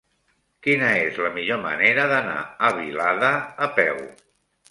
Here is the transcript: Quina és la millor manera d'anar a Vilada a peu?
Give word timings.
Quina 0.67 0.87
és 1.01 1.19
la 1.25 1.29
millor 1.35 1.59
manera 1.65 2.07
d'anar 2.13 2.39
a 2.69 2.71
Vilada 2.79 3.31
a 3.67 3.71
peu? 3.79 4.03